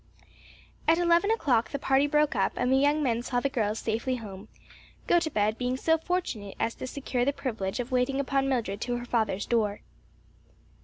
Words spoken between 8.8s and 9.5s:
to her father's